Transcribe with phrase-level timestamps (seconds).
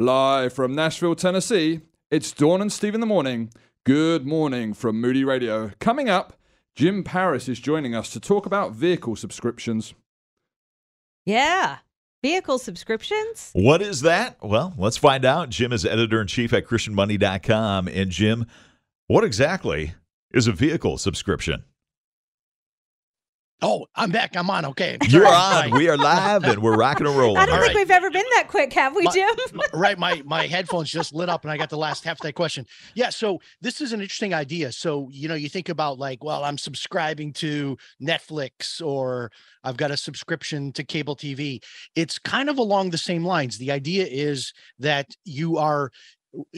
[0.00, 3.50] Live from Nashville, Tennessee, it's Dawn and Steve in the morning.
[3.84, 5.72] Good morning from Moody Radio.
[5.80, 6.34] Coming up,
[6.76, 9.94] Jim Paris is joining us to talk about vehicle subscriptions.
[11.26, 11.78] Yeah.
[12.22, 13.50] Vehicle subscriptions?
[13.54, 14.36] What is that?
[14.40, 15.50] Well, let's find out.
[15.50, 17.88] Jim is editor in chief at ChristianMoney.com.
[17.88, 18.46] And Jim,
[19.08, 19.94] what exactly
[20.32, 21.64] is a vehicle subscription?
[23.60, 24.36] Oh, I'm back.
[24.36, 24.64] I'm on.
[24.66, 24.98] Okay.
[25.08, 25.72] You're on.
[25.72, 27.38] We are live and we're rocking and rolling.
[27.38, 27.80] I don't All think right.
[27.80, 29.34] we've ever been that quick, have we, My- Jim?
[29.72, 29.98] right.
[29.98, 32.66] My my headphones just lit up and I got the last half of that question.
[32.94, 33.08] Yeah.
[33.10, 34.70] So this is an interesting idea.
[34.70, 39.32] So, you know, you think about like, well, I'm subscribing to Netflix or
[39.64, 41.60] I've got a subscription to cable TV.
[41.96, 43.58] It's kind of along the same lines.
[43.58, 45.90] The idea is that you are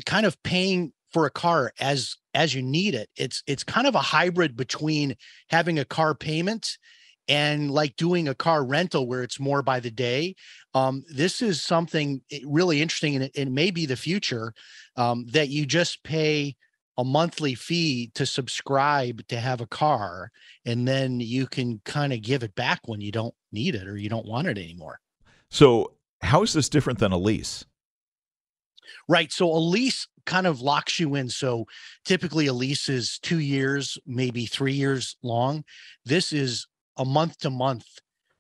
[0.04, 3.08] kind of paying for a car as as you need it.
[3.16, 5.16] It's it's kind of a hybrid between
[5.48, 6.78] having a car payment
[7.28, 10.34] and like doing a car rental where it's more by the day
[10.74, 14.52] um, this is something really interesting and it, it may be the future
[14.96, 16.54] um, that you just pay
[16.98, 20.30] a monthly fee to subscribe to have a car
[20.66, 23.96] and then you can kind of give it back when you don't need it or
[23.96, 25.00] you don't want it anymore
[25.50, 27.64] So, how is this different than a lease?
[29.08, 31.64] right so a lease kind of locks you in so
[32.04, 35.64] typically a lease is two years maybe three years long
[36.04, 37.86] this is a month to month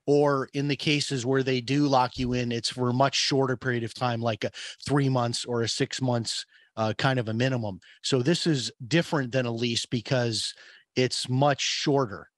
[0.06, 3.56] or in the cases where they do lock you in it's for a much shorter
[3.56, 4.50] period of time like a
[4.86, 6.44] three months or a six months
[6.76, 7.80] uh, kind of a minimum.
[8.02, 10.54] So this is different than a lease because
[10.96, 12.28] it's much shorter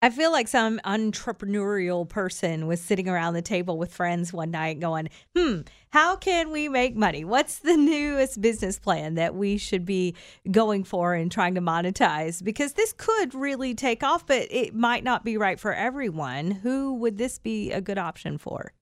[0.00, 4.78] I feel like some entrepreneurial person was sitting around the table with friends one night
[4.78, 7.24] going, hmm, how can we make money?
[7.24, 10.14] What's the newest business plan that we should be
[10.52, 12.44] going for and trying to monetize?
[12.44, 16.52] Because this could really take off, but it might not be right for everyone.
[16.52, 18.74] Who would this be a good option for?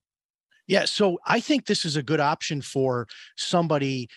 [0.68, 3.06] Yeah, so I think this is a good option for
[3.36, 4.08] somebody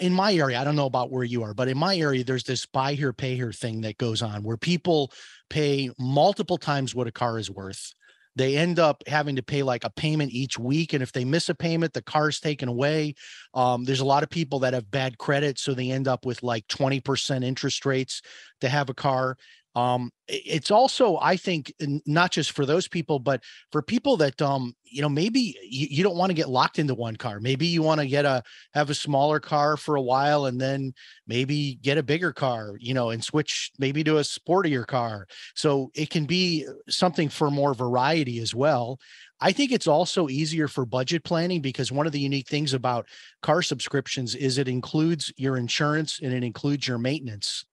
[0.00, 0.60] in my area.
[0.60, 3.12] I don't know about where you are, but in my area, there's this buy here,
[3.12, 5.12] pay here thing that goes on where people
[5.48, 7.92] pay multiple times what a car is worth.
[8.36, 10.92] They end up having to pay like a payment each week.
[10.92, 13.14] And if they miss a payment, the car's taken away.
[13.54, 15.58] Um, there's a lot of people that have bad credit.
[15.58, 18.20] So they end up with like 20% interest rates
[18.60, 19.38] to have a car.
[19.76, 21.72] Um, it's also, I think,
[22.06, 26.02] not just for those people, but for people that um you know maybe you, you
[26.02, 27.40] don't want to get locked into one car.
[27.40, 28.42] Maybe you want to get a
[28.72, 30.94] have a smaller car for a while and then
[31.26, 35.26] maybe get a bigger car you know and switch maybe to a sportier car.
[35.54, 38.98] So it can be something for more variety as well.
[39.40, 43.06] I think it's also easier for budget planning because one of the unique things about
[43.42, 47.64] car subscriptions is it includes your insurance and it includes your maintenance.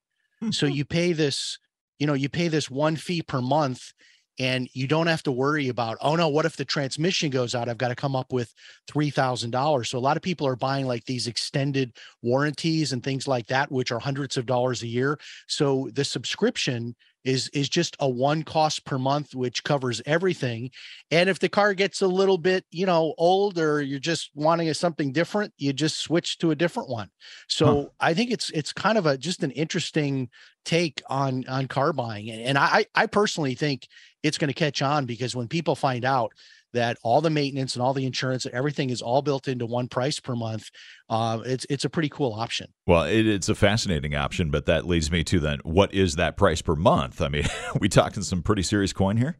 [0.51, 1.59] So you pay this
[2.03, 3.93] you know you pay this one fee per month
[4.37, 7.69] and you don't have to worry about oh no what if the transmission goes out?
[7.69, 8.53] I've got to come up with
[8.91, 13.47] $3000 so a lot of people are buying like these extended warranties and things like
[13.47, 15.17] that which are hundreds of dollars a year.
[15.47, 16.93] So the subscription
[17.23, 20.69] is is just a one cost per month which covers everything
[21.11, 24.73] and if the car gets a little bit you know old or you're just wanting
[24.73, 27.09] something different you just switch to a different one.
[27.47, 30.29] So i think it's it's kind of a just an interesting
[30.65, 33.87] take on on car buying and, and i i personally think
[34.23, 36.31] it's going to catch on because when people find out
[36.73, 39.87] that all the maintenance and all the insurance and everything is all built into one
[39.87, 40.69] price per month
[41.09, 44.85] uh, it's it's a pretty cool option Well, it, it's a fascinating option, but that
[44.85, 47.21] leads me to then what is that price per month?
[47.21, 47.45] I mean,
[47.79, 49.37] we talking some pretty serious coin here?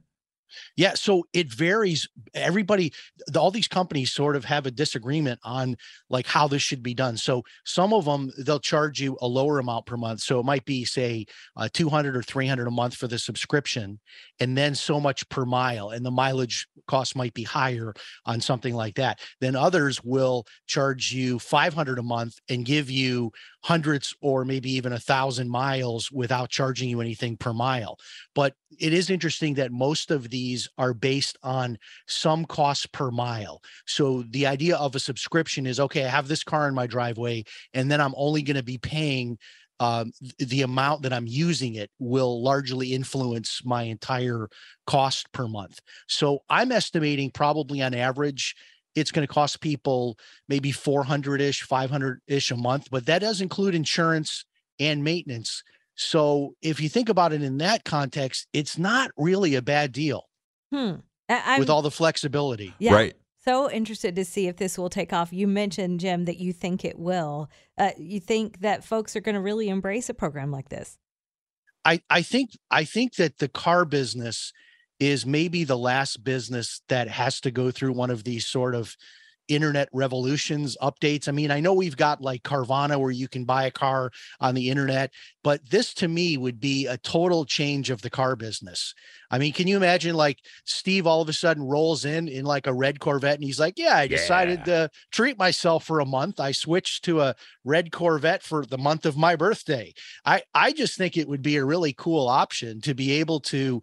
[0.76, 2.08] Yeah, so it varies.
[2.34, 2.94] Everybody,
[3.36, 5.76] all these companies sort of have a disagreement on
[6.10, 7.18] like how this should be done.
[7.18, 10.22] So some of them they'll charge you a lower amount per month.
[10.22, 11.26] So it might be say
[11.58, 14.00] uh, 200 or 300 a month for the subscription
[14.40, 17.94] and then so much per mile and the mileage cost might be higher
[18.26, 19.20] on something like that.
[19.40, 23.32] Then others will charge you 500 a month and give you
[23.64, 27.98] hundreds or maybe even a thousand miles without charging you anything per mile.
[28.36, 33.62] But it is interesting that most of these are based on some cost per mile.
[33.86, 37.46] So the idea of a subscription is okay, I have this car in my driveway,
[37.74, 39.38] and then I'm only going to be paying
[39.80, 44.48] um, the amount that I'm using it will largely influence my entire
[44.88, 45.80] cost per month.
[46.08, 48.56] So I'm estimating probably on average,
[48.96, 50.18] it's going to cost people
[50.48, 54.46] maybe 400 ish, 500 ish a month, but that does include insurance
[54.80, 55.64] and maintenance.
[55.96, 60.24] So if you think about it in that context, it's not really a bad deal
[60.72, 60.96] Hmm.
[61.30, 62.74] I- with all the flexibility.
[62.80, 63.14] yeah, Right.
[63.46, 65.32] so interested to see if this will take off.
[65.32, 67.50] You mentioned, Jim, that you think it will.
[67.78, 70.98] Uh, you think that folks are going to really embrace a program like this?
[71.86, 74.54] I, I think I think that the car business
[75.04, 78.96] is maybe the last business that has to go through one of these sort of
[79.48, 81.28] internet revolutions updates.
[81.28, 84.56] I mean, I know we've got like Carvana where you can buy a car on
[84.56, 85.12] the internet,
[85.44, 88.94] but this to me would be a total change of the car business.
[89.32, 92.68] I mean, can you imagine like Steve all of a sudden rolls in in like
[92.68, 94.66] a red Corvette and he's like, "Yeah, I decided Yeah.
[94.66, 96.40] to treat myself for a month.
[96.40, 99.94] I switched to a red Corvette for the month of my birthday."
[100.26, 103.82] I I just think it would be a really cool option to be able to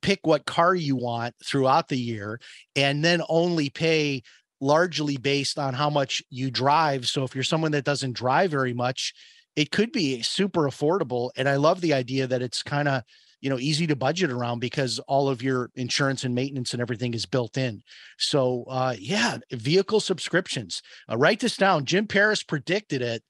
[0.00, 2.40] pick what car you want throughout the year
[2.76, 4.22] and then only pay
[4.62, 7.06] largely based on how much you drive.
[7.06, 9.12] So if you're someone that doesn't drive very much,
[9.56, 11.30] it could be super affordable.
[11.36, 13.02] And I love the idea that it's kind of,
[13.40, 17.12] you know, easy to budget around because all of your insurance and maintenance and everything
[17.12, 17.82] is built in.
[18.18, 20.80] So uh yeah, vehicle subscriptions.
[21.10, 21.84] Uh, write this down.
[21.84, 23.22] Jim Paris predicted it.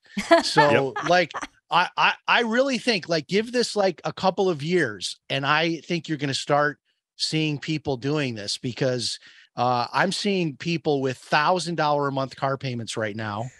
[0.44, 1.31] So like
[1.70, 5.79] I, I I really think like give this like a couple of years and I
[5.79, 6.79] think you're going to start
[7.17, 9.19] seeing people doing this because
[9.57, 13.53] uh, I'm seeing people with thousand dollar a month car payments right now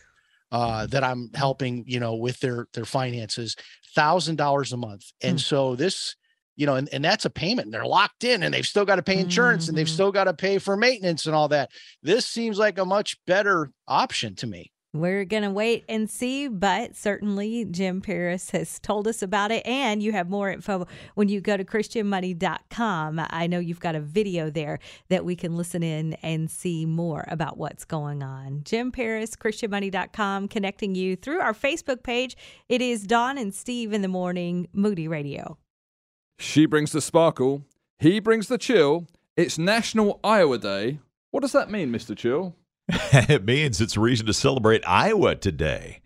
[0.51, 3.57] uh, that I'm helping, you know, with their their finances,
[3.95, 5.07] thousand dollars a month.
[5.23, 5.41] And Mm.
[5.41, 6.17] so this,
[6.57, 7.67] you know, and, and that's a payment.
[7.67, 9.89] And they're locked in and they've still got to pay insurance and they've Mhm.
[9.89, 11.71] still got to pay for maintenance and all that.
[12.03, 14.72] This seems like a much better option to me.
[14.95, 19.67] We're going to wait and see, but certainly Jim Paris has told us about it.
[19.67, 23.21] And you have more info when you go to ChristianMoney.com.
[23.31, 27.25] I know you've got a video there that we can listen in and see more
[27.29, 28.61] about what's going on.
[28.65, 32.37] Jim Paris, ChristianMoney.com, connecting you through our Facebook page.
[32.69, 35.57] It is Dawn and Steve in the morning, Moody Radio.
[36.39, 37.65] She brings the sparkle.
[37.99, 39.07] He brings the chill.
[39.39, 40.99] It's National Iowa Day.
[41.31, 42.15] What does that mean, Mr.
[42.15, 42.55] Chill?
[42.89, 46.01] it means it's a reason to celebrate Iowa today.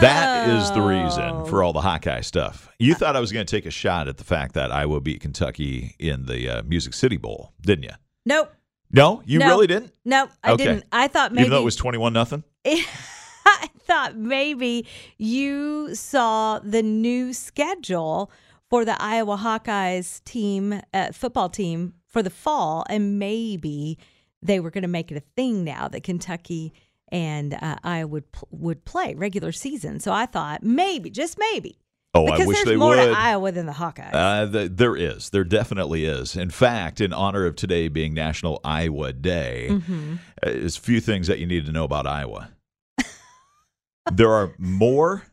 [0.00, 2.68] That is the reason for all the Hawkeye stuff.
[2.78, 5.20] You thought I was going to take a shot at the fact that Iowa beat
[5.20, 7.90] Kentucky in the uh, Music City Bowl, didn't you?
[8.26, 8.52] Nope.
[8.92, 9.46] No, you No.
[9.48, 9.92] really didn't.
[10.04, 10.64] No, I Okay.
[10.64, 10.84] didn't.
[10.92, 12.44] I thought maybe Even though it was twenty-one nothing.
[12.66, 14.86] I thought maybe
[15.18, 18.30] you saw the new schedule
[18.68, 23.98] for the Iowa Hawkeyes team, uh, football team for the fall, and maybe
[24.42, 26.72] they were going to make it a thing now that Kentucky
[27.12, 30.00] and uh, Iowa would would play regular season.
[30.00, 31.78] So I thought maybe, just maybe,
[32.14, 33.06] Oh, because I wish there's they more would.
[33.06, 34.10] to Iowa than the Hawkeyes.
[34.14, 35.30] Uh, th- there is.
[35.30, 36.34] There definitely is.
[36.36, 40.14] In fact, in honor of today being National Iowa Day, Mhm.
[40.16, 40.18] uh,
[40.50, 42.50] there's a few things that you need to know about Iowa.
[44.12, 45.24] there are more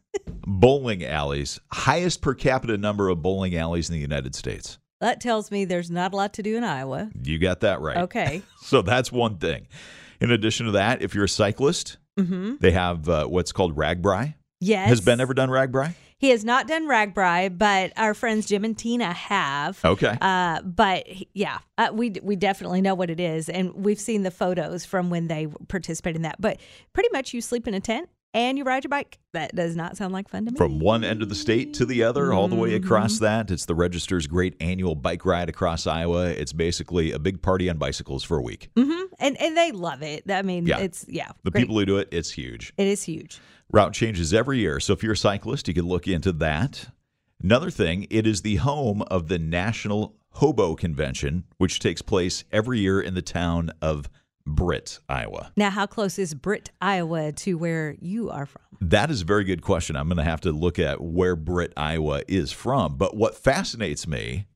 [0.45, 4.77] bowling alleys, highest per capita number of bowling alleys in the United States.
[4.99, 7.09] That tells me there's not a lot to do in Iowa.
[7.23, 7.97] You got that right.
[7.97, 8.41] Okay.
[8.61, 9.67] So that's one thing.
[10.19, 14.33] In addition to that, if you're a cyclist, hmm they have uh, what's called RAGBRAI.
[14.59, 14.89] Yes.
[14.89, 15.94] Has Ben ever done RAGBRAI?
[16.17, 19.79] He has not done RAGBRAI, but our friends Jim and Tina have.
[19.85, 20.17] Okay.
[20.19, 24.31] Uh, but yeah, uh, we we definitely know what it is, and we've seen the
[24.31, 26.41] photos from when they participate in that.
[26.41, 26.59] But
[26.91, 29.19] pretty much, you sleep in a tent and you ride your bike.
[29.33, 30.57] That does not sound like fun to me.
[30.57, 32.85] From one end of the state to the other, all the way Mm-hmm.
[32.85, 33.50] across that.
[33.51, 36.27] It's the Register's great annual bike ride across Iowa.
[36.27, 38.69] It's basically a big party on bicycles for a week.
[38.75, 39.13] Mm-hmm.
[39.19, 40.29] and and they love it.
[40.29, 40.79] I mean, Yeah.
[40.79, 41.62] it's yeah, The great.
[41.62, 42.74] people who do it, it's huge.
[42.77, 43.39] It is huge.
[43.71, 44.80] Route changes every year.
[44.80, 46.88] So if you're a cyclist, you can look into that.
[47.44, 52.80] Another thing, it is the home of the National Hobo Convention, which takes place every
[52.80, 54.09] year in the town of
[54.47, 55.51] Britt, Iowa.
[55.55, 58.61] Now, how close is Britt, Iowa, to where you are from?
[58.81, 59.95] That is a very good question.
[59.95, 62.95] I'm going to have to look at where Britt, Iowa is from.
[62.95, 64.47] But what fascinates me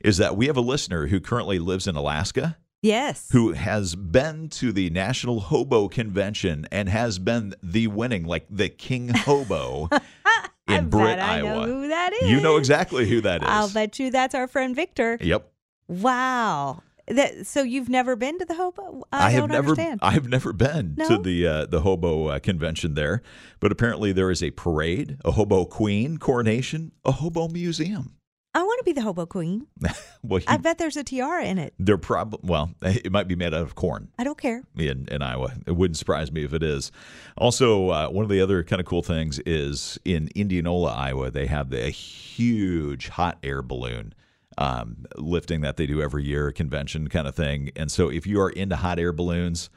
[0.00, 3.28] is that we have a listener who currently lives in Alaska Yes.
[3.30, 8.68] who has been to the National Hobo Convention and has been the winning, like the
[8.68, 9.88] King Hobo
[10.68, 11.66] in Britt, bet I know Iowa.
[11.66, 12.28] who that is.
[12.28, 13.48] You know exactly who that is.
[13.48, 15.16] I'll bet you that's our friend Victor.
[15.20, 15.48] Yep.
[15.86, 16.82] Wow.
[17.08, 19.04] That, so you've never been to the Hobo?
[19.12, 20.00] I, I, have never understand.
[20.02, 23.22] I have never been to the uh, the hobo uh, convention there,
[23.58, 28.16] but apparently there is a parade, a hobo queen coronation, a hobo museum.
[28.54, 29.66] I want to be the Hobo Queen.
[30.24, 31.74] Well, you, I bet there's a tiara in it.
[31.80, 34.12] they're probably well, it might be made out of corn.
[34.16, 34.62] I don't care.
[34.76, 35.54] in, in Iowa.
[35.66, 36.92] It wouldn't surprise me if it is.
[37.36, 41.46] Also, uh, one of the other kind of cool things is in Indianola, Iowa, they
[41.46, 44.14] have the huge hot air balloon
[44.58, 47.70] um, lifting that they do every year, convention kind of thing.
[47.76, 49.70] And so, if you are into hot air balloons,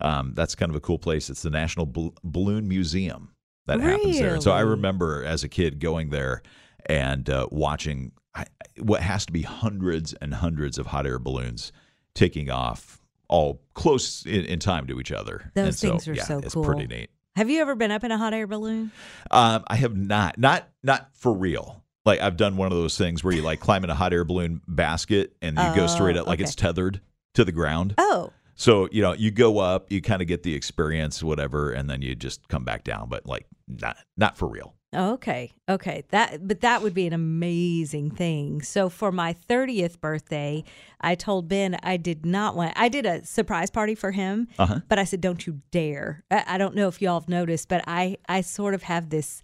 [0.00, 1.30] um, that's kind of a cool place.
[1.30, 3.34] It's the National Bal- Balloon Museum
[3.66, 4.34] that happens there.
[4.34, 6.42] And so, I remember as a kid going there
[6.86, 8.46] and uh, watching I,
[8.78, 11.72] what has to be hundreds and hundreds of hot air balloons
[12.14, 15.50] taking off all close in, in time to each other.
[15.54, 16.64] Those And so, things are yeah, so it's cool.
[16.64, 17.10] pretty neat.
[17.36, 18.90] Have you ever been up in a hot air balloon?
[19.30, 21.82] Um, I have not, not, not for real.
[22.06, 24.24] Like I've done one of those things where you like climb in a hot air
[24.24, 26.44] balloon basket and you go straight Oh, up, like okay.
[26.44, 27.00] it's tethered
[27.34, 27.94] to the ground.
[27.98, 31.88] Oh, So you know, you go up, you kind of get the experience, whatever, and
[31.90, 33.08] then you just come back down.
[33.08, 34.74] But like, not not for real.
[34.96, 35.52] Okay.
[35.68, 36.02] Okay.
[36.10, 38.62] That but that would be an amazing thing.
[38.62, 40.64] So for my 30th birthday,
[41.00, 44.80] I told Ben I did not want I did a surprise party for him, Uh-huh.
[44.88, 46.24] but I said don't you dare.
[46.30, 49.42] I, I don't know if y'all have noticed, but I I sort of have this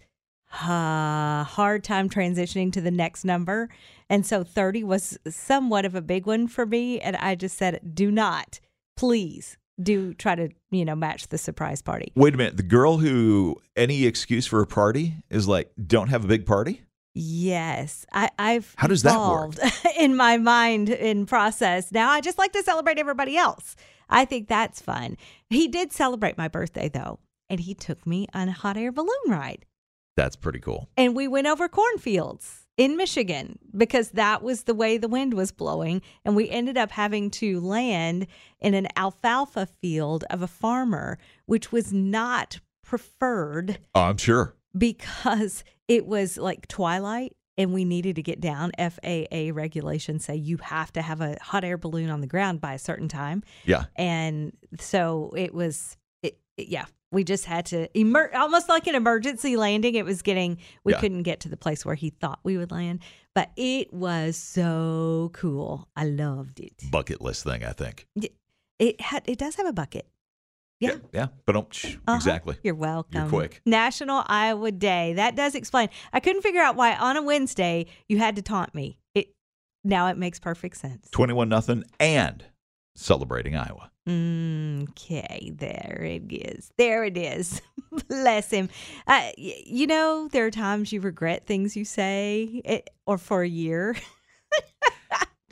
[0.51, 3.69] uh, hard time transitioning to the next number.
[4.09, 7.81] And so 30 was somewhat of a big one for me and I just said
[7.93, 8.59] do not
[8.95, 12.11] please do try to, you know, match the surprise party.
[12.15, 12.57] Wait a minute.
[12.57, 16.81] The girl who any excuse for a party is like, don't have a big party.
[17.13, 19.55] Yes, I, I've How does that work?
[19.99, 21.91] in my mind in process.
[21.91, 23.75] Now I just like to celebrate everybody else.
[24.09, 25.17] I think that's fun.
[25.49, 29.09] He did celebrate my birthday though, and he took me on a hot air balloon
[29.27, 29.65] ride,
[30.17, 30.89] That's pretty cool.
[30.97, 35.51] and we went over cornfields in Michigan because that was the way the wind was
[35.51, 38.27] blowing, and we ended up having to land
[38.59, 44.55] in an alfalfa field of a farmer, which was not preferred Oh, I'm sure.
[44.77, 48.71] because it was like twilight and we needed to get down.
[48.77, 52.73] FAA regulations say you have to have a hot air balloon on the ground by
[52.73, 53.43] a certain time.
[53.65, 53.85] Yeah.
[53.95, 58.95] And so it was, it, it- yeah, we just had to emer- almost like an
[58.95, 59.95] emergency landing.
[59.95, 60.99] It was getting, we Yeah.
[60.99, 62.99] couldn't get to the place where he thought we would land,
[63.33, 65.87] but it was so cool.
[65.95, 66.73] I loved it.
[66.91, 68.07] Bucket list thing, I think.
[68.79, 70.07] It had, it does have a bucket.
[70.79, 70.97] Yeah.
[71.11, 71.27] Yeah.
[71.47, 72.15] But don't, Uh-huh.
[72.15, 72.57] exactly.
[72.63, 73.29] You're welcome.
[73.29, 73.61] quick.
[73.65, 75.13] National Iowa Day.
[75.13, 75.89] That does explain.
[76.13, 78.99] I couldn't figure out why on a Wednesday you had to taunt me.
[79.15, 79.33] It
[79.83, 81.09] now it makes perfect sense.
[81.09, 82.45] 21 nothing and
[82.95, 83.89] celebrating Iowa.
[84.07, 86.71] Okay, there it is.
[86.77, 87.61] There it is.
[88.07, 88.69] Bless him.
[89.05, 93.41] Uh, y- you know, there are times you regret things you say, it, or for
[93.43, 93.95] a year.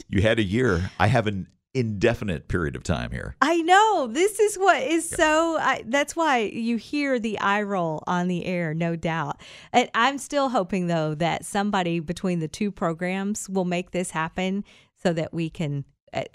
[0.07, 0.91] You had a year.
[0.99, 3.35] I have an indefinite period of time here.
[3.41, 4.07] I know.
[4.07, 5.57] This is what is so.
[5.59, 9.41] I, that's why you hear the eye roll on the air, no doubt.
[9.73, 14.63] And I'm still hoping, though, that somebody between the two programs will make this happen
[15.03, 15.85] so that we can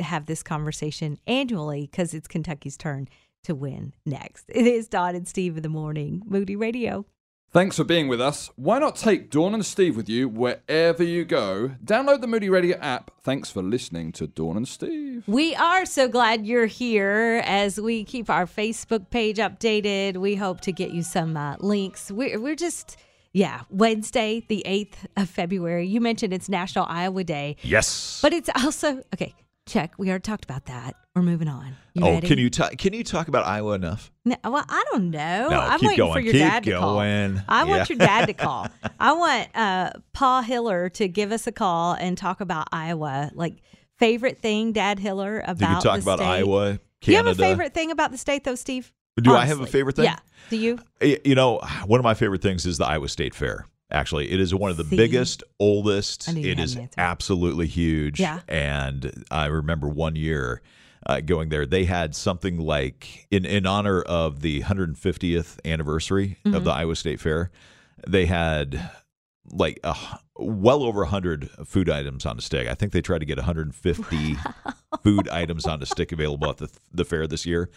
[0.01, 3.09] have this conversation annually because it's Kentucky's turn
[3.45, 4.45] to win next.
[4.49, 7.07] It is Dawn and Steve in the morning, Moody Radio.
[7.53, 8.49] Thanks for being with us.
[8.55, 11.73] Why not take Dawn and Steve with you wherever you go?
[11.85, 13.11] Download the Moody Radio app.
[13.25, 15.25] Thanks for listening to Dawn and Steve.
[15.27, 20.19] We are so glad you're here as we keep our Facebook page updated.
[20.19, 22.13] We hope to get you some uh, links.
[22.13, 22.97] We're, we're just,
[23.33, 25.89] yeah, Wednesday, the 8th of February.
[25.89, 28.21] You mentioned it's National Iowa Day, Yes.
[28.23, 29.35] but it's also, okay,
[29.71, 29.93] check.
[29.99, 30.97] We already talked about that.
[31.15, 31.77] We're moving on.
[31.95, 32.29] You oh, ready?
[32.29, 34.13] can you ta- can you talk about Iowa enough?
[34.25, 35.49] No, well, I don't know.
[35.49, 36.25] No, I'm keep waiting for going.
[36.25, 36.95] your Keep dad to call.
[36.95, 37.43] going.
[37.49, 37.65] I Yeah.
[37.65, 38.69] want your dad to call.
[39.01, 43.31] I want uh, Paul Hiller to give us a call and talk about Iowa.
[43.35, 43.57] Like
[43.99, 46.29] favorite thing, Dad Hiller, about you talk about state.
[46.29, 48.93] Iowa, Do you have a favorite thing about the state, though, Steve?
[49.21, 50.07] Do I have a favorite thing?
[50.07, 50.19] Yeah.
[50.49, 50.79] Do you?
[51.03, 53.67] You know, one of my favorite things is the Iowa State Fair.
[53.91, 54.97] Actually, it is one of the See?
[54.97, 56.29] biggest, oldest.
[56.29, 58.21] I knew you It is an absolutely huge.
[58.21, 58.41] Yeah.
[58.49, 60.63] And I remember one year
[61.07, 61.67] uh, going there.
[61.67, 66.55] They had something like in in honor of the 150th anniversary Mm-hmm.
[66.57, 67.51] of the Iowa State Fair.
[68.07, 68.91] They had
[69.53, 69.97] like a,
[70.37, 72.69] well over 100 food items on a stick.
[72.69, 74.37] I think they tried to get 150
[75.03, 77.69] food items on a stick available at the, the fair this year.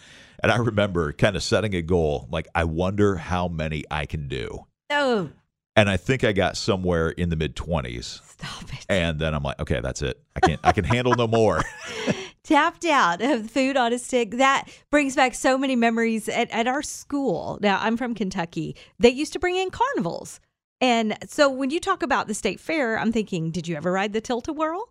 [0.42, 4.28] And I remember kind of setting a goal like, I wonder how many I can
[4.28, 4.66] do.
[4.90, 5.30] Oh,
[5.76, 8.20] And I think I got somewhere in the mid 20s.
[8.22, 8.86] stop it.
[8.88, 10.22] And then I'm like, okay, that's it.
[10.36, 11.62] I can't, I can handle no more.
[12.44, 14.32] Tapped out of food on a stick.
[14.32, 17.58] That brings back so many memories at, at our school.
[17.60, 18.76] Now, I'm from Kentucky.
[18.98, 20.40] They used to bring in carnivals.
[20.80, 24.12] And so when you talk about the state fair, I'm thinking, did you ever ride
[24.12, 24.90] the tilt a whirl?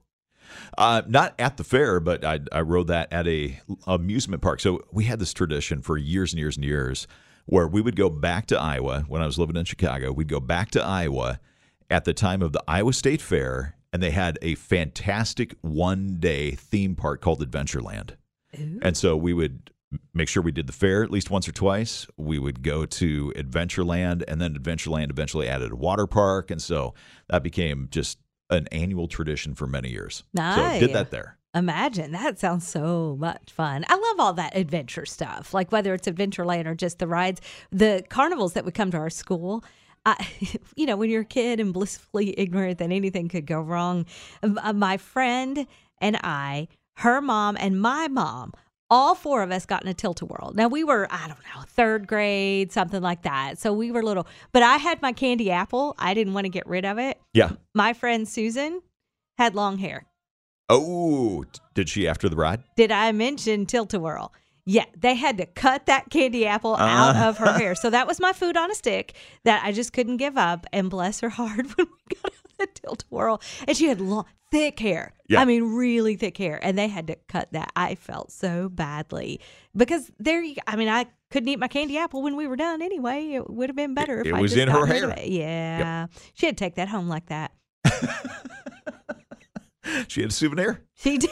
[0.78, 4.60] Uh, not at the fair, but I, I rode that at a amusement park.
[4.60, 7.08] So we had this tradition for years and years and years
[7.46, 10.12] where we would go back to Iowa when I was living in Chicago.
[10.12, 11.40] We'd go back to Iowa
[11.90, 16.52] at the time of the Iowa State Fair, and they had a fantastic one day
[16.52, 18.12] theme park called Adventureland.
[18.82, 19.72] And so we would
[20.14, 22.08] make sure we did the fair at least once or twice.
[22.18, 26.52] We would go to Adventureland, and then Adventureland eventually added a water park.
[26.52, 26.94] And so
[27.30, 28.20] that became just
[28.50, 30.24] an annual tradition for many years.
[30.36, 31.38] So did that there.
[31.56, 33.86] Imagine that sounds so much fun.
[33.88, 37.42] I love all that adventure stuff, like whether it's Adventureland or just the rides,
[37.72, 39.64] the carnivals that would come to our school.
[40.06, 40.28] I,
[40.76, 44.06] you know, when you're a kid and blissfully ignorant that anything could go wrong,
[44.42, 45.68] uh, my friend
[46.00, 48.54] and I, her mom and my mom,
[48.90, 50.54] all four of us got in a tilt a whirl.
[50.56, 53.60] Now we were, I don't know, third grade, something like that.
[53.60, 55.96] So we were little, but I had my candy apple.
[55.98, 57.20] I didn't want to get rid of it.
[57.34, 57.52] Yeah.
[57.74, 58.82] My friend Susan
[59.38, 60.06] had long hair.
[60.74, 62.64] Oh, did she after the ride?
[62.76, 64.34] Did I mention tilt a whirl?
[64.66, 67.60] Yeah, they had to cut that candy apple out of her uh-huh.
[67.60, 67.76] hair.
[67.76, 69.14] So that was my food on a stick
[69.44, 70.66] that I just couldn't give up.
[70.72, 73.42] And bless her heart when we got out the tilt whirl.
[73.68, 75.14] And she had long, thick hair.
[75.28, 75.42] Yeah.
[75.42, 76.60] I mean, really thick hair.
[76.64, 77.72] And they had to cut that.
[77.76, 79.42] I felt so badly
[79.76, 82.82] because there, you, I mean, I couldn't eat my candy apple when we were done
[82.82, 83.32] anyway.
[83.34, 85.14] It would have been better It- if it I was in her hair.
[85.26, 86.08] Yeah.
[86.36, 87.52] She had to take that home like that.
[90.08, 90.82] She had a souvenir.
[90.96, 91.30] She did.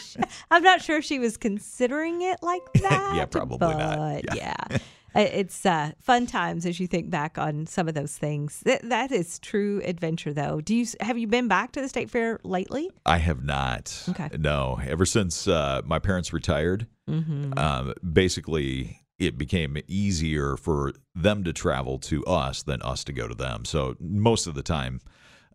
[0.50, 3.12] I'm not sure if she was considering it like that.
[3.16, 4.22] Yeah, probably not.
[4.26, 4.54] but Yeah.
[4.70, 8.60] Uh, It's uh, fun times as you think back on some of those things.
[8.64, 10.60] That, that is true adventure, though.
[10.60, 12.90] Do you have you been back to the state fair lately?
[13.06, 14.04] I have not.
[14.08, 14.28] Okay.
[14.38, 17.58] No, ever since uh, my parents retired, Mm-hmm.
[17.58, 23.28] um, basically it became easier for them to travel to us than us to go
[23.28, 23.64] to them.
[23.66, 25.00] So most of the time,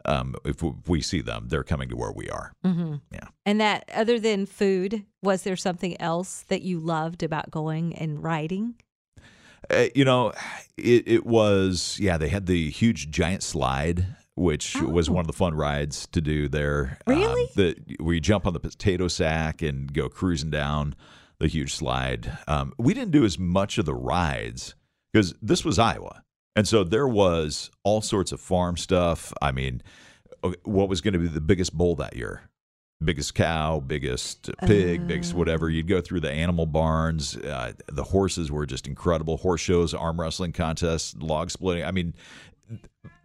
[0.05, 2.53] um, if we see them, they're coming to where we are.
[2.65, 2.95] Mm-hmm.
[3.11, 3.27] Yeah.
[3.45, 8.23] And that, other than food, was there something else that you loved about going and
[8.23, 8.75] riding?
[9.69, 10.31] Uh, you know,
[10.77, 12.17] it, it was yeah.
[12.17, 15.13] They had the huge giant slide, which was Oh.
[15.13, 16.97] one of the fun rides to do there.
[17.05, 17.43] Really?
[17.43, 20.95] Um, the where you jump on the potato sack and go cruising down
[21.39, 22.37] the huge slide.
[22.47, 24.75] Um, we didn't do as much of the rides
[25.11, 26.23] because this was Iowa,
[26.59, 29.33] and so there was all sorts of farm stuff.
[29.41, 29.81] I mean,
[30.43, 32.41] uh, what was going to be the biggest bull that year?
[33.01, 35.69] biggest cow, biggest pig, biggest whatever.
[35.69, 37.37] You'd go through the animal barns.
[37.37, 39.37] Uh, the horses were just incredible.
[39.37, 41.85] Horse shows, arm wrestling contests, log splitting.
[41.85, 42.13] I mean,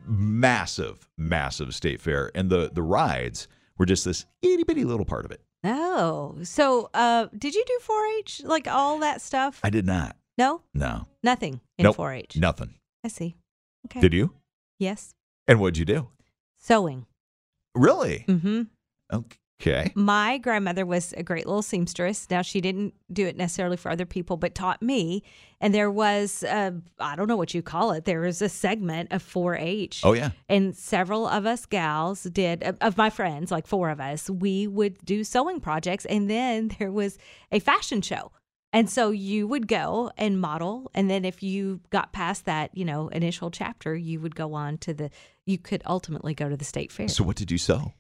[0.06, 2.30] massive, massive state fair.
[2.36, 5.40] And the the rides were just this itty bitty little part of it.
[5.64, 9.60] Oh, so uh, did you do 4-H, like all that stuff?
[9.64, 10.14] I did not.
[10.36, 11.06] no, No.
[11.22, 11.96] nothing in Nope.
[11.96, 12.36] 4-H.
[12.36, 12.74] Nothing.
[13.04, 13.36] I see.
[13.86, 14.00] Okay.
[14.00, 14.32] Did you?
[14.78, 15.12] Yes.
[15.46, 16.08] And what'd you do?
[16.58, 17.06] Sewing.
[17.74, 18.24] Really?
[18.26, 18.62] Mm-hmm.
[19.60, 19.92] Okay.
[19.94, 22.26] My grandmother was a great little seamstress.
[22.30, 25.22] Now she didn't do it necessarily for other people, but taught me.
[25.60, 26.72] And there was, I
[27.16, 28.04] don't know what you call it.
[28.04, 30.00] There was a segment of 4-H.
[30.04, 30.30] Oh yeah.
[30.48, 34.98] And several of us gals did, of my friends, like four of us, we would
[35.04, 36.04] do sewing projects.
[36.06, 37.16] And then there was
[37.52, 38.32] a fashion show.
[38.74, 40.90] And so you would go and model.
[40.94, 44.78] And then if you got past that, you know, initial chapter, you would go on
[44.78, 45.10] to the,
[45.46, 47.06] you could ultimately go to the state fair.
[47.06, 47.94] So what did you sell?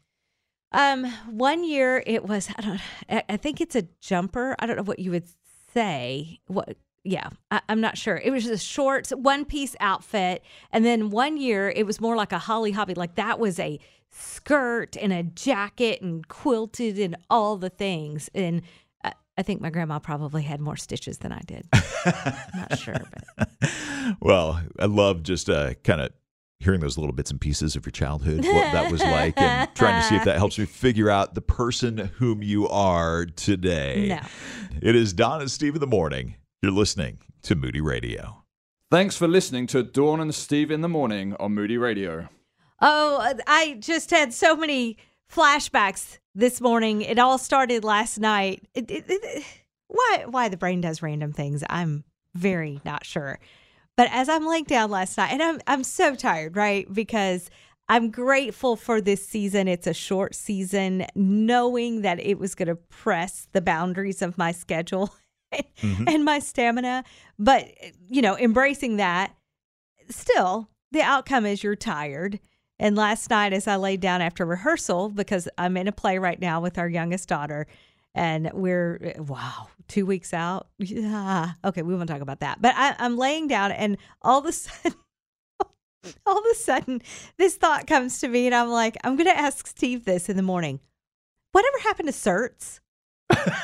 [0.72, 2.80] Um, one year it was I don't
[3.28, 4.56] I, think it's a jumper.
[4.58, 5.28] I don't know what you would
[5.72, 6.40] say.
[6.48, 8.16] What yeah, I, I'm not sure.
[8.16, 12.32] It was a short one piece outfit, and then one year it was more like
[12.32, 12.94] a Holly Hobbie.
[12.94, 13.78] Like that was a
[14.10, 18.28] skirt and a jacket and quilted and all the things.
[18.34, 18.62] And
[19.36, 21.66] I, I think my grandma probably had more stitches than I did.
[22.54, 23.00] Not sure,
[23.36, 23.48] but
[24.20, 26.12] well, I love just uh, kind of
[26.60, 30.00] hearing those little bits and pieces of your childhood, what that was like, and trying
[30.00, 34.06] to see if that helps me figure out the person whom you are today.
[34.08, 34.20] No.
[34.80, 36.36] It is Dawn and Steve in the morning.
[36.62, 38.44] You're listening to Moody Radio.
[38.90, 42.28] Thanks for listening to Dawn and Steve in the morning on Moody Radio.
[42.80, 44.96] Oh, I just had so many
[45.30, 47.02] flashbacks this morning.
[47.02, 48.62] It all started last night.
[48.74, 49.44] It, it, it,
[49.88, 53.38] why why the brain does random things, I'm very not sure.
[53.96, 56.92] But as I'm laying down last night, and I'm I'm so tired, right?
[56.92, 57.48] Because
[57.88, 59.68] I'm grateful for this season.
[59.68, 64.52] It's a short season, knowing that it was going to press the boundaries of my
[64.52, 65.14] schedule
[65.54, 66.08] mm-hmm.
[66.08, 67.04] and my stamina.
[67.38, 67.68] But,
[68.08, 69.34] you know, embracing that,
[70.08, 72.40] still, the outcome is you're tired.
[72.78, 76.40] And last night, as I laid down after rehearsal, because I'm in a play right
[76.40, 77.66] now with our youngest daughter,
[78.14, 80.68] and we're, wow, two weeks out.
[80.78, 81.52] Yeah.
[81.64, 82.60] Okay, we won't talk about that.
[82.60, 84.98] But I, I'm laying down, and all of a sudden,
[86.26, 87.02] all of a sudden,
[87.36, 90.36] this thought comes to me, and I'm like, I'm going to ask Steve this in
[90.36, 90.80] the morning.
[91.52, 92.80] Whatever happened to certs?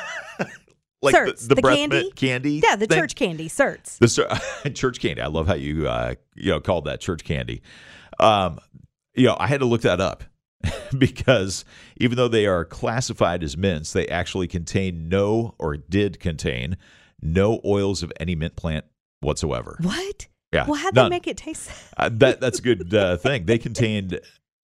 [1.01, 2.11] Like Certs, the, the breath candy?
[2.11, 2.61] candy.
[2.63, 2.99] Yeah, the thing?
[2.99, 3.97] church candy, certs.
[3.97, 5.21] The church candy.
[5.21, 7.63] I love how you uh, you know called that church candy.
[8.19, 8.59] Um,
[9.15, 10.23] you know, I had to look that up
[10.97, 11.65] because
[11.97, 16.77] even though they are classified as mints, they actually contain no or did contain
[17.21, 18.85] no oils of any mint plant
[19.21, 19.77] whatsoever.
[19.81, 20.27] What?
[20.53, 21.05] Yeah, Well, how'd none.
[21.09, 21.69] they make it taste?
[21.97, 23.45] Uh, that that's a good uh, thing.
[23.45, 24.19] They contained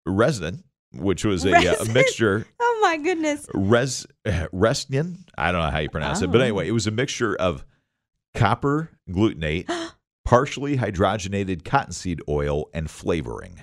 [0.08, 0.62] Retsyn,
[0.94, 3.46] which was a, uh, a mixture Oh my goodness.
[3.52, 5.18] res resnian.
[5.36, 6.44] I don't know how you pronounce it, but Oh.
[6.44, 7.64] anyway, it was a mixture of
[8.34, 9.68] copper gluconate,
[10.24, 13.60] partially hydrogenated cottonseed oil, and flavoring.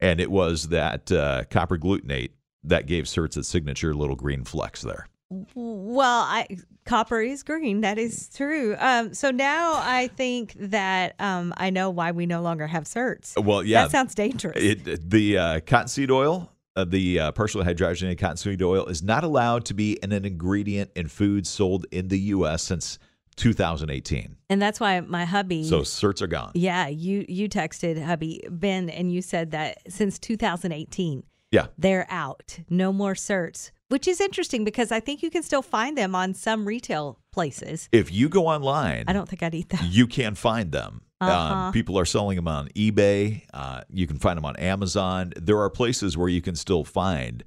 [0.00, 2.30] And it was that uh, copper gluconate
[2.64, 5.06] that gave Certs its signature little green flecks there.
[5.54, 6.46] Well, I
[6.84, 7.82] copper is green.
[7.82, 8.74] That is true.
[8.78, 13.40] Um, so now I think that um, I know why we no longer have certs.
[13.40, 14.56] Well, yeah, That sounds dangerous.
[14.60, 19.66] it, the uh, cottonseed oil, uh, the uh, partially hydrogenated cottonseed oil, is not allowed
[19.66, 22.64] to be an, an ingredient in foods sold in the U.S.
[22.64, 22.98] since
[23.40, 24.36] 2018.
[24.48, 25.64] And that's why my hubby.
[25.64, 26.52] So certs are gone.
[26.54, 31.66] yeah, you you texted hubby Ben, and you said that since 2018 Yeah.
[31.78, 35.96] they're out, no more certs, which is interesting because I think you can still find
[35.98, 37.88] them on some retail places.
[37.92, 39.82] If you go online, I don't think I'd eat that.
[39.84, 41.02] you can find them.
[41.20, 41.54] Uh-huh.
[41.66, 43.42] Um, people are selling them on eBay.
[43.52, 45.32] Uh, you can find them on Amazon.
[45.36, 47.44] There are places where you can still find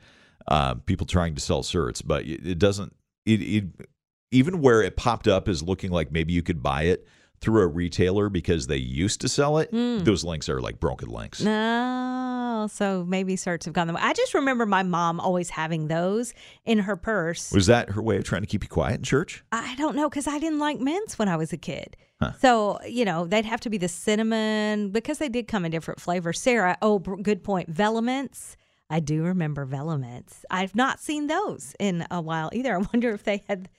[0.47, 2.93] uh, people trying to sell certs, but it it doesn't.
[3.25, 3.63] It, it
[4.33, 7.07] even where it popped up as looking like maybe you could buy it
[7.39, 9.69] through a retailer because they used to sell it.
[9.69, 9.99] Hmm.
[9.99, 11.41] Those links are like broken links.
[11.41, 14.01] No, so maybe certs have gone the way.
[14.01, 16.33] I just remember my mom always having those
[16.65, 17.51] in her purse.
[17.51, 19.43] Was that her way of trying to keep you quiet in church?
[19.51, 21.97] I don't know because I didn't like mints when I was a kid.
[22.39, 25.99] So, you know, they'd have to be the cinnamon because they did come in different
[25.99, 26.39] flavors.
[26.39, 27.69] Sarah, oh, good point.
[27.69, 28.55] Velamints.
[28.89, 30.45] I do remember Velamints.
[30.49, 32.75] I've not seen those in a while either.
[32.75, 33.69] I wonder if they had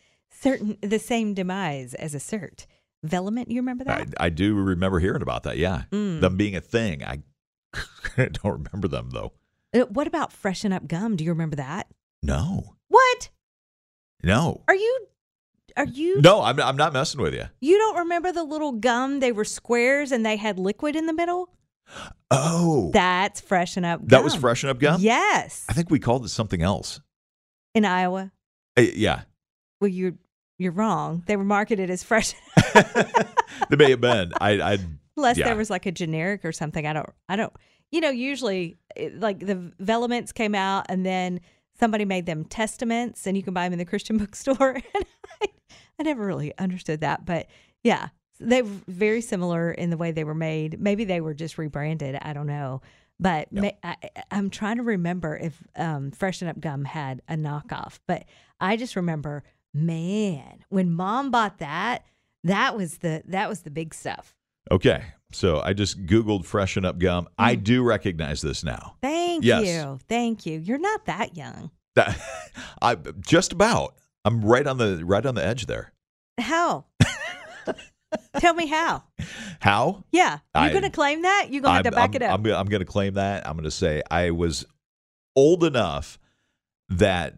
[0.41, 2.67] certain the same demise as a cert.
[3.07, 4.09] Velamint, you remember that?
[4.19, 5.59] I, I do remember hearing about that.
[5.59, 6.21] Yeah, Mm.
[6.21, 7.05] them being a thing.
[7.05, 7.23] I
[8.17, 9.33] don't remember them though.
[9.75, 11.17] Uh, what about freshen up gum?
[11.17, 11.89] Do you remember that?
[12.23, 13.31] No, What?
[14.23, 15.07] no, Are you
[15.77, 16.41] are you no.
[16.41, 17.45] I'm I'm not messing with you.
[17.61, 19.19] You don't remember the little gum?
[19.21, 21.51] They were squares and they had liquid in the middle?
[22.31, 24.09] Oh, That's freshen up gum.
[24.09, 25.01] that was freshen up gum.
[25.01, 25.65] Yes.
[25.69, 27.01] I think we called it something else.
[27.75, 28.33] In Iowa.
[28.79, 29.23] Uh, yeah,
[29.81, 30.15] Well, you're
[30.59, 31.23] you're wrong.
[31.27, 32.35] They were marketed as fresh
[33.69, 34.33] they may have been.
[34.41, 34.79] I I
[35.17, 35.47] unless Yeah.
[35.47, 36.87] there was like a generic or something.
[36.87, 37.53] I don't I don't
[37.91, 41.41] you know, usually it, like the Velamints came out and then
[41.79, 44.71] somebody made them Testamints and you can buy them in the Christian bookstore.
[44.75, 45.05] and
[45.43, 45.47] I,
[45.99, 47.47] I never really understood that, but
[47.85, 48.09] yeah,
[48.41, 50.81] they were very similar in the way they were made.
[50.81, 52.19] Maybe they were just rebranded.
[52.21, 52.81] I don't know.
[53.21, 57.35] But ma- I, I- I'm trying to remember if um, Freshen Up Gum had a
[57.37, 58.01] knockoff.
[58.09, 58.25] But
[58.61, 62.05] I just remember, man, when Mom bought that,
[62.45, 64.35] that was the that was the big stuff.
[64.71, 65.03] okay.
[65.33, 67.27] So I just googled freshen up gum.
[67.37, 67.65] I mm.
[67.65, 68.95] do recognize this now.
[69.03, 69.67] Thank Yes.
[69.67, 70.61] you, thank you.
[70.61, 71.73] You're not that young.
[71.97, 72.17] That
[72.83, 73.97] I just about.
[74.25, 75.93] I'm right on the right on the edge there.
[76.39, 76.85] How?
[78.39, 79.03] Tell me how.
[79.61, 80.05] How?
[80.13, 81.49] Yeah, you're going to claim that.
[81.51, 82.39] You're going to have to back I'm, it up.
[82.39, 83.47] I'm, I'm going to claim that.
[83.47, 84.65] I'm going to say I was
[85.35, 86.19] old enough
[86.91, 87.35] that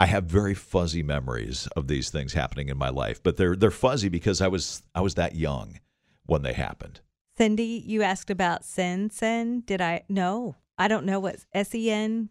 [0.00, 3.70] I have very fuzzy memories of these things happening in my life, but they're they're
[3.70, 5.78] fuzzy because I was I was that young
[6.24, 7.00] when they happened.
[7.36, 9.60] Cindy, you asked about sen sen.
[9.60, 10.02] Did I?
[10.08, 12.30] No, I don't know what S E N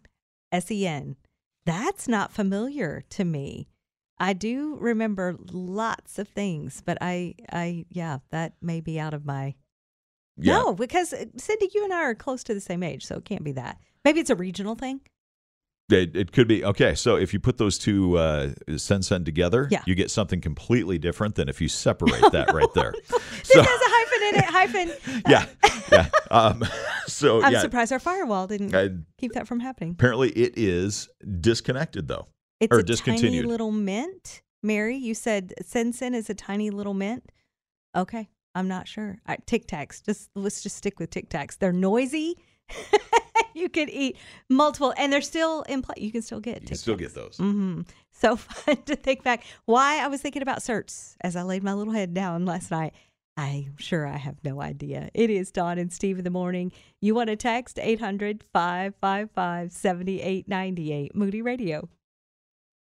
[0.50, 1.16] S E N.
[1.64, 3.68] That's not familiar to me.
[4.18, 9.24] I do remember lots of things, but I, I, yeah, that may be out of
[9.24, 9.54] my.
[10.36, 10.58] Yeah.
[10.58, 13.24] No, because uh, Cindy, you and I are close to the same age, so it
[13.24, 13.78] can't be that.
[14.04, 15.00] Maybe it's a regional thing.
[15.92, 16.94] It, it could be okay.
[16.94, 19.82] So if you put those two uh, sen sen together, Yeah.
[19.86, 22.92] you get something completely different than if you separate that right there.
[23.40, 24.44] This So has a hyphen in it.
[24.98, 25.22] Hyphen.
[25.28, 25.46] yeah,
[25.90, 26.08] yeah.
[26.30, 26.64] Um,
[27.06, 29.92] so I'm yeah, surprised our firewall didn't I- keep that from happening.
[29.92, 31.08] apparently it is
[31.40, 32.28] disconnected though.
[32.60, 34.42] It's or a tiny little mint.
[34.62, 37.24] Mary, you said Sensen is a tiny little mint.
[37.96, 39.18] Okay, I'm not sure.
[39.26, 40.04] I, Tic Tacs.
[40.04, 41.56] Just let's just stick with Tic Tacs.
[41.58, 42.36] They're noisy.
[43.54, 44.16] you could eat
[44.48, 45.96] multiple, and they're still in play.
[45.98, 46.62] You can still get.
[46.62, 47.36] You can still get those.
[47.38, 47.82] Mm-hmm.
[48.12, 49.44] So fun to think back.
[49.64, 52.92] Why I was thinking about certs as I laid my little head down last night.
[53.36, 55.08] I'm sure I have no idea.
[55.14, 56.72] It is Dawn and Steve in the morning.
[57.00, 61.88] You want to text 800 555 7898 Moody Radio.